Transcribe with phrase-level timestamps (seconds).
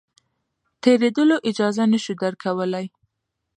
[0.83, 2.85] تېرېدلو اجازه نه شو درکولای.